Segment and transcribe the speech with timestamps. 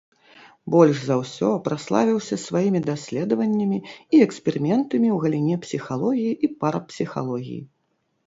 [0.75, 3.77] Больш за ўсё праславіўся сваімі даследаваннямі
[4.19, 7.61] і эксперыментамі ў галіне псіхалогіі і парапсіхалогіі.